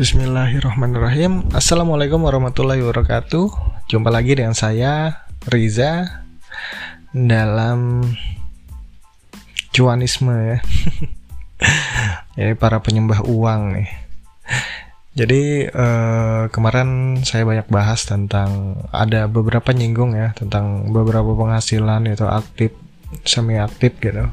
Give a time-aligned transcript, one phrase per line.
[0.00, 1.52] Bismillahirrahmanirrahim.
[1.52, 3.52] Assalamualaikum warahmatullahi wabarakatuh.
[3.84, 6.24] Jumpa lagi dengan saya Riza
[7.12, 8.08] Dalam
[9.76, 10.58] Cuanisme ya.
[12.40, 13.88] Ini para penyembah uang nih.
[15.20, 22.24] Jadi eh, kemarin saya banyak bahas tentang Ada beberapa nyinggung ya Tentang beberapa penghasilan itu
[22.24, 22.72] aktif
[23.28, 24.32] Semi aktif gitu.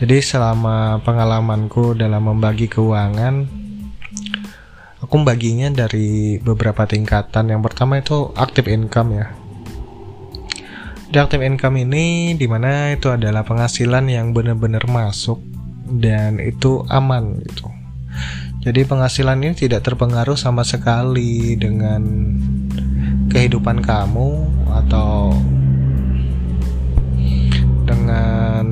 [0.00, 3.63] Jadi selama pengalamanku dalam membagi keuangan
[5.04, 7.52] aku membaginya dari beberapa tingkatan.
[7.52, 9.26] Yang pertama itu active income ya.
[11.12, 15.38] Di active income ini di mana itu adalah penghasilan yang benar-benar masuk
[15.86, 17.68] dan itu aman gitu.
[18.64, 22.00] Jadi penghasilan ini tidak terpengaruh sama sekali dengan
[23.28, 24.28] kehidupan kamu
[24.72, 25.36] atau
[27.84, 28.64] dengan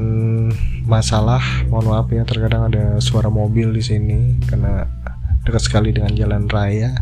[0.89, 1.45] masalah.
[1.69, 4.89] Mohon maaf ya terkadang ada suara mobil di sini karena
[5.43, 6.95] dekat sekali dengan jalan raya.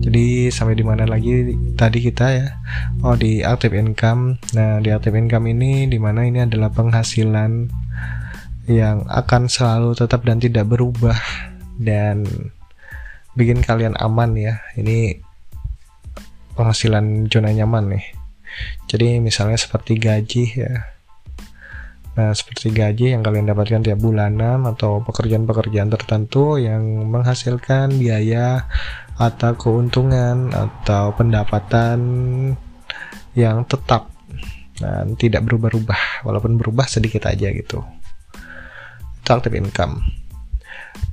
[0.00, 2.46] Jadi sampai di mana lagi tadi kita ya?
[3.04, 4.40] Oh di active income.
[4.56, 7.68] Nah di active income ini di mana ini adalah penghasilan
[8.70, 11.16] yang akan selalu tetap dan tidak berubah
[11.76, 12.24] dan
[13.36, 14.60] bikin kalian aman ya.
[14.76, 15.20] Ini
[16.56, 18.04] penghasilan zona nyaman nih.
[18.88, 20.99] Jadi misalnya seperti gaji ya
[22.10, 28.66] Nah, seperti gaji yang kalian dapatkan tiap bulanan atau pekerjaan-pekerjaan tertentu yang menghasilkan biaya
[29.14, 32.00] atau keuntungan atau pendapatan
[33.38, 34.10] yang tetap
[34.82, 37.78] dan tidak berubah-ubah walaupun berubah sedikit aja gitu.
[39.22, 40.02] Itu active income.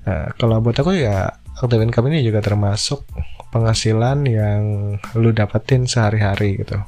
[0.09, 1.29] Nah, kalau buat aku ya
[1.61, 3.05] active income ini juga termasuk
[3.53, 4.61] penghasilan yang
[5.13, 6.81] lu dapetin sehari-hari gitu.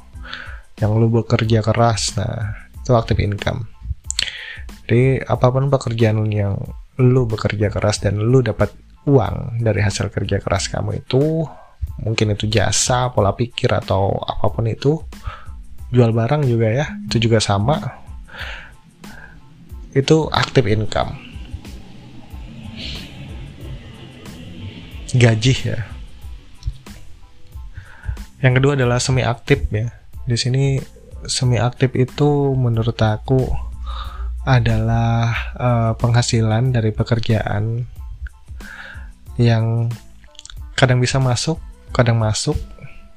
[0.82, 2.18] Yang lu bekerja keras.
[2.18, 3.79] Nah, itu active income
[4.90, 6.58] jadi apa pun pekerjaan yang
[6.98, 8.74] lu bekerja keras dan lu dapat
[9.06, 11.46] uang dari hasil kerja keras kamu itu
[12.02, 14.98] mungkin itu jasa, pola pikir atau apa pun itu
[15.94, 17.78] jual barang juga ya itu juga sama.
[19.94, 21.14] Itu active income.
[25.14, 25.86] Gaji ya.
[28.42, 29.86] Yang kedua adalah semi aktif ya.
[30.26, 30.82] Di sini
[31.30, 33.69] semi aktif itu menurut aku
[34.44, 37.84] adalah uh, penghasilan dari pekerjaan
[39.36, 39.92] yang
[40.76, 41.60] kadang bisa masuk,
[41.92, 42.56] kadang masuk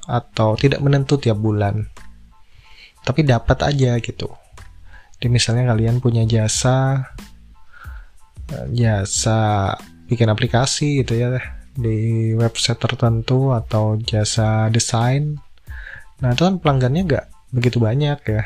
[0.04, 1.88] atau tidak menentu tiap bulan.
[3.04, 4.28] Tapi dapat aja gitu.
[5.16, 7.08] Jadi misalnya kalian punya jasa
[8.52, 9.72] eh, jasa
[10.08, 11.40] bikin aplikasi gitu ya
[11.72, 15.40] di website tertentu atau jasa desain.
[16.20, 18.44] Nah, itu kan pelanggannya nggak begitu banyak ya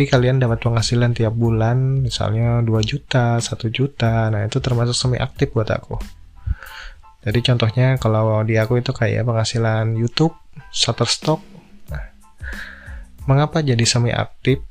[0.00, 4.32] tapi kalian dapat penghasilan tiap bulan misalnya 2 juta 1 juta.
[4.32, 6.00] Nah itu termasuk semi aktif buat aku.
[7.20, 10.32] Jadi contohnya kalau di aku itu kayak penghasilan YouTube
[10.72, 11.44] Shutterstock.
[11.92, 12.16] Nah,
[13.28, 14.64] mengapa jadi semi aktif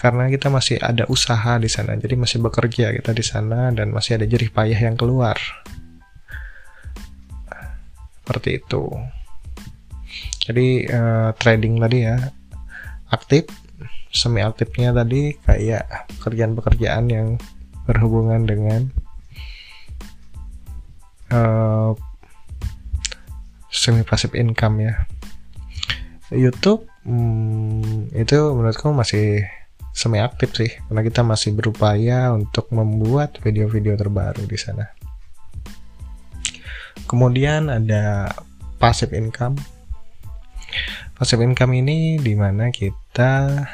[0.00, 1.92] karena kita masih ada usaha di sana.
[1.92, 5.36] Jadi masih bekerja kita di sana dan masih ada jerih payah yang keluar.
[8.24, 8.96] Seperti itu.
[10.48, 12.16] Jadi uh, trading tadi ya
[13.12, 13.44] aktif
[14.10, 17.28] semi aktifnya tadi kayak pekerjaan-pekerjaan yang
[17.86, 18.90] berhubungan dengan
[21.30, 21.94] uh,
[23.70, 24.94] semi pasif income ya.
[26.30, 29.46] YouTube hmm, itu menurutku masih
[29.90, 34.90] semi aktif sih karena kita masih berupaya untuk membuat video-video terbaru di sana.
[37.10, 38.30] Kemudian ada
[38.78, 39.58] passive income.
[41.18, 43.66] Passive income ini di mana kita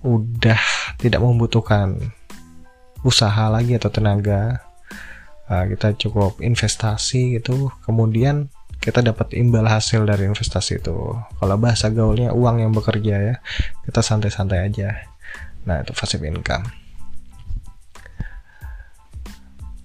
[0.00, 0.60] udah
[0.96, 2.12] tidak membutuhkan
[3.00, 4.60] usaha lagi atau tenaga
[5.48, 7.72] uh, kita cukup investasi gitu.
[7.84, 8.48] Kemudian
[8.80, 10.96] kita dapat imbal hasil dari investasi itu.
[11.16, 13.34] Kalau bahasa gaulnya uang yang bekerja ya
[13.84, 15.04] kita santai-santai aja.
[15.68, 16.64] Nah itu passive income.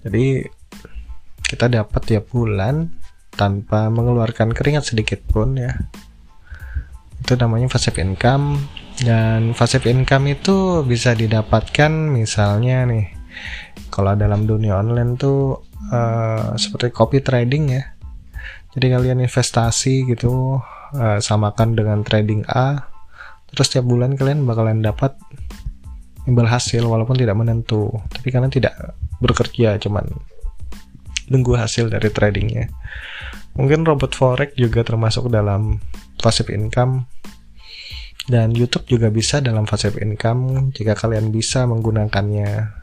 [0.06, 0.46] Jadi
[1.44, 2.94] kita dapat tiap bulan
[3.36, 5.76] tanpa mengeluarkan keringat sedikit pun ya.
[7.20, 8.56] Itu namanya passive income
[9.02, 13.12] dan passive income itu bisa didapatkan misalnya nih
[13.92, 15.60] kalau dalam dunia online tuh
[15.92, 17.84] uh, seperti copy trading ya.
[18.76, 20.60] Jadi kalian investasi gitu
[20.96, 22.76] uh, samakan dengan trading A
[23.52, 25.16] terus tiap bulan kalian bakalan dapat
[26.28, 27.92] imbal hasil walaupun tidak menentu.
[28.12, 30.08] Tapi kalian tidak bekerja cuman
[31.32, 32.68] nunggu hasil dari tradingnya.
[33.56, 35.80] Mungkin robot forex juga termasuk dalam
[36.20, 37.08] passive income
[38.26, 42.82] dan YouTube juga bisa dalam passive income jika kalian bisa menggunakannya.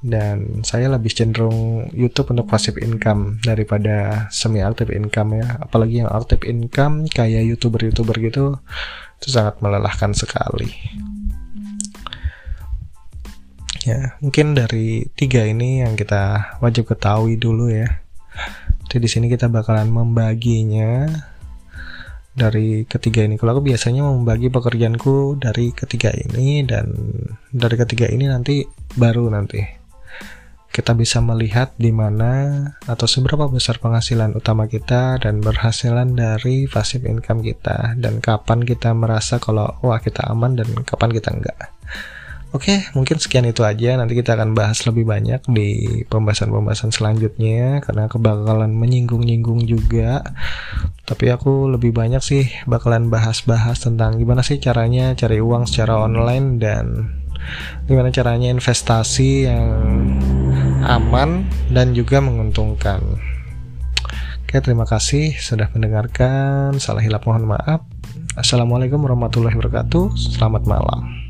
[0.00, 5.60] Dan saya lebih cenderung YouTube untuk passive income daripada semi active income ya.
[5.60, 8.56] Apalagi yang active income kayak youtuber-youtuber gitu
[9.20, 10.72] itu sangat melelahkan sekali.
[13.84, 18.00] Ya mungkin dari tiga ini yang kita wajib ketahui dulu ya.
[18.88, 21.12] Jadi di sini kita bakalan membaginya
[22.34, 23.34] dari ketiga ini.
[23.36, 26.90] Kalau aku biasanya membagi pekerjaanku dari ketiga ini dan
[27.50, 28.62] dari ketiga ini nanti
[28.94, 29.80] baru nanti
[30.70, 37.10] kita bisa melihat di mana atau seberapa besar penghasilan utama kita dan berhasilan dari passive
[37.10, 41.58] income kita dan kapan kita merasa kalau wah kita aman dan kapan kita enggak.
[42.50, 43.94] Oke, mungkin sekian itu aja.
[43.94, 50.26] Nanti kita akan bahas lebih banyak di pembahasan-pembahasan selanjutnya karena kebakalan menyinggung-nyinggung juga.
[51.06, 56.58] Tapi aku lebih banyak sih bakalan bahas-bahas tentang gimana sih caranya cari uang secara online
[56.58, 57.14] dan
[57.86, 59.70] gimana caranya investasi yang
[60.82, 62.98] aman dan juga menguntungkan.
[64.42, 66.74] Oke, terima kasih sudah mendengarkan.
[66.82, 67.86] Salah hilap mohon maaf.
[68.34, 70.18] Assalamualaikum warahmatullahi wabarakatuh.
[70.18, 71.29] Selamat malam.